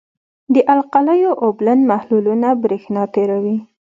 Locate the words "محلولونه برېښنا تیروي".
1.91-3.57